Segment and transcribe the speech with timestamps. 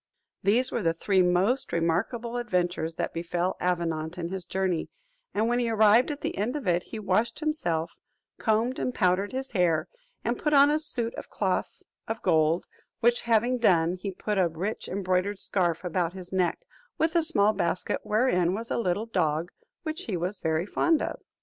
[0.41, 4.89] These were the three most remarkable adventures that befell Avenant in his journey;
[5.31, 7.99] and when he arrived at the end of it, he washed himself,
[8.39, 9.87] combed and powdered his hair,
[10.23, 12.65] and put on a suit of cloth of gold:
[12.99, 16.61] which having done, he put a rich embroidered scarf about his neck,
[16.97, 19.51] with a small basket, wherein was a little dog
[19.83, 21.19] which he was very fond of.